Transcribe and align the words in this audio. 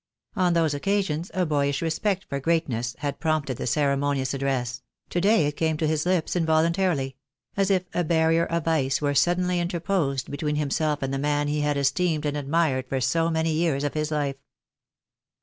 On 0.35 0.53
those 0.53 0.73
occasions 0.73 1.29
a 1.35 1.45
boyish 1.45 1.79
respect 1.79 2.25
for 2.27 2.39
greatness 2.39 2.95
had 3.01 3.19
prompted 3.19 3.57
the 3.57 3.67
ceremonious 3.67 4.33
address; 4.33 4.81
to 5.11 5.21
day 5.21 5.45
it 5.45 5.55
came 5.55 5.77
to 5.77 5.85
his 5.85 6.07
lips 6.07 6.35
involuntarily— 6.35 7.17
as 7.55 7.69
if 7.69 7.83
a 7.93 8.03
barrier 8.03 8.45
of 8.47 8.67
ice 8.67 8.99
were 8.99 9.13
suddenly 9.13 9.59
interposed 9.59 10.31
between 10.31 10.55
himself 10.55 11.03
and 11.03 11.13
the 11.13 11.19
man 11.19 11.47
he 11.47 11.61
had 11.61 11.77
esteemed 11.77 12.25
and 12.25 12.35
admired 12.35 12.87
for 12.89 12.99
so 12.99 13.29
many 13.29 13.53
years 13.53 13.83
of 13.83 13.93
his 13.93 14.09
life. 14.09 14.37